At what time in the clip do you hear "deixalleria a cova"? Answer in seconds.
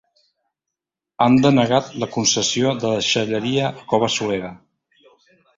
3.05-4.13